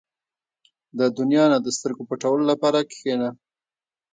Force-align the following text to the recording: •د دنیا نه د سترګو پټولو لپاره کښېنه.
•د 0.99 1.01
دنیا 1.17 1.43
نه 1.51 1.57
د 1.65 1.67
سترګو 1.77 2.07
پټولو 2.09 2.43
لپاره 2.51 2.79
کښېنه. 2.91 3.29